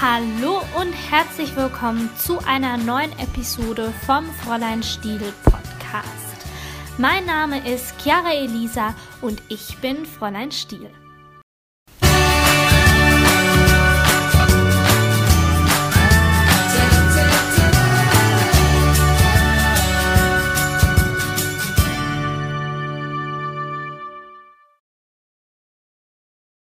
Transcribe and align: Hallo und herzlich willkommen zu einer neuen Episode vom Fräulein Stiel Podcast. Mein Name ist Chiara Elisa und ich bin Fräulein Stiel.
Hallo 0.00 0.62
und 0.80 0.92
herzlich 0.92 1.56
willkommen 1.56 2.08
zu 2.16 2.38
einer 2.46 2.76
neuen 2.76 3.10
Episode 3.18 3.92
vom 4.06 4.26
Fräulein 4.26 4.80
Stiel 4.80 5.20
Podcast. 5.42 6.46
Mein 6.98 7.26
Name 7.26 7.68
ist 7.68 8.00
Chiara 8.00 8.32
Elisa 8.32 8.94
und 9.22 9.42
ich 9.48 9.76
bin 9.78 10.06
Fräulein 10.06 10.52
Stiel. 10.52 10.88